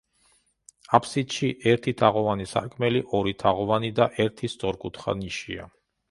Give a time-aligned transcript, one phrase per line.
[0.97, 5.67] აბსიდში ერთი თაღოვანი სარკმელი, ორი თაღოვანი და ერთი სწორკუთხა ნიშია.